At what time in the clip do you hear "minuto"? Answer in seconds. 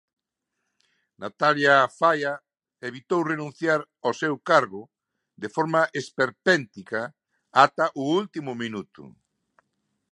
8.63-9.03